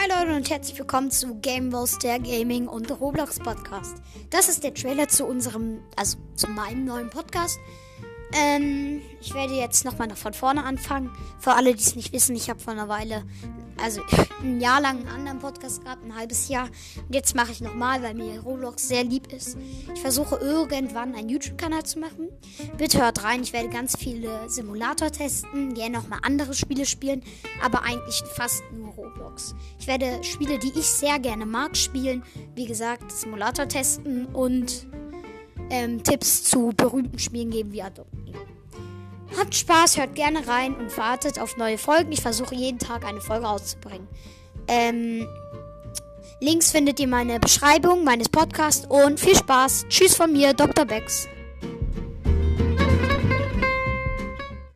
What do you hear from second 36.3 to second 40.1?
zu berühmten Spielen geben wie Adobe. Habt Spaß,